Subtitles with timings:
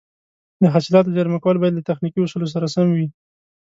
[0.61, 3.07] د حاصلاتو زېرمه کول باید له تخنیکي اصولو سره سم وي.